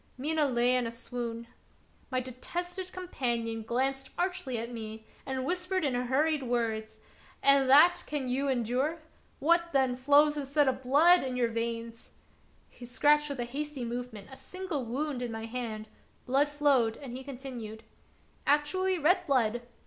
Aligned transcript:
Mina 0.17 0.45
lay 0.47 0.75
in 0.75 0.87
a 0.87 0.91
swoon. 0.91 1.45
My 2.09 2.19
detested 2.19 2.91
companion 2.91 3.61
glanced 3.61 4.09
archly 4.17 4.57
at 4.57 4.71
me 4.71 5.05
and 5.27 5.45
whispered 5.45 5.85
in 5.85 5.93
hurried 5.93 6.41
words:" 6.41 6.97
And 7.43 7.69
that 7.69 8.03
can 8.07 8.27
you 8.27 8.47
endure? 8.47 8.97
What, 9.37 9.73
then, 9.73 9.95
flows 9.95 10.37
instead 10.37 10.67
of 10.67 10.81
blood 10.81 11.21
in 11.23 11.37
your 11.37 11.49
veins?" 11.49 12.09
He 12.71 12.83
scratched 12.83 13.29
with 13.29 13.41
a 13.41 13.45
hasty 13.45 13.85
movement 13.85 14.29
a 14.31 14.37
slight 14.37 14.71
wound 14.71 15.21
in 15.21 15.31
my 15.31 15.45
hand; 15.45 15.87
blood 16.25 16.49
flowed, 16.49 16.97
and 16.97 17.15
he 17.15 17.23
continued: 17.23 17.83
"Actually 18.47 18.97
red 18.97 19.23
blood 19.27 19.61